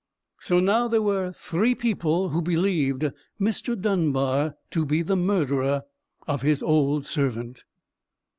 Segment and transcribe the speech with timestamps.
[0.39, 3.79] So now there were three people who believed Mr.
[3.79, 5.83] Dunbar to be the murderer
[6.27, 7.63] of his old servant.